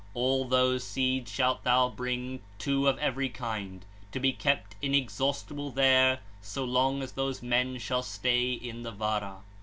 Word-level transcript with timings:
All 0.15 0.45
those 0.45 0.83
seeds 0.83 1.31
shalt 1.31 1.63
thou 1.63 1.87
bring, 1.89 2.39
two 2.57 2.87
of 2.87 2.97
ever), 2.97 3.27
kind, 3.27 3.85
to 4.11 4.19
be 4.19 4.33
kept 4.33 4.75
inexhaustible 4.81 5.69
there, 5.69 6.21
so 6.41 6.65
long 6.65 7.03
as 7.03 7.11
those 7.11 7.43
men 7.43 7.77
shall 7.77 8.01
stay 8.01 8.51
in 8.51 8.81
the 8.81 8.89
Vara. 8.91 9.43